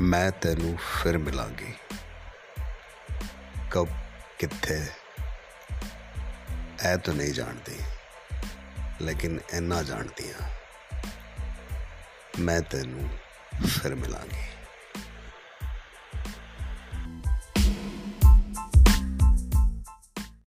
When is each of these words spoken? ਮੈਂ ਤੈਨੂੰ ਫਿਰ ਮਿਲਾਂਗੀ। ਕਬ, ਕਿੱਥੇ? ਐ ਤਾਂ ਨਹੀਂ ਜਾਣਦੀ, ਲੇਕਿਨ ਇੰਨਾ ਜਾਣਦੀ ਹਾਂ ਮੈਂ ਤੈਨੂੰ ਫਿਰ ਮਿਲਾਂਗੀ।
ਮੈਂ 0.00 0.30
ਤੈਨੂੰ 0.30 0.76
ਫਿਰ 0.76 1.18
ਮਿਲਾਂਗੀ। 1.18 1.74
ਕਬ, 3.70 3.88
ਕਿੱਥੇ? 4.38 4.86
ਐ 6.80 6.96
ਤਾਂ 6.96 7.14
ਨਹੀਂ 7.14 7.32
ਜਾਣਦੀ, 7.32 7.78
ਲੇਕਿਨ 9.00 9.38
ਇੰਨਾ 9.52 9.82
ਜਾਣਦੀ 9.82 10.32
ਹਾਂ 10.32 10.48
ਮੈਂ 12.38 12.60
ਤੈਨੂੰ 12.60 13.08
ਫਿਰ 13.66 13.94
ਮਿਲਾਂਗੀ। 13.94 14.42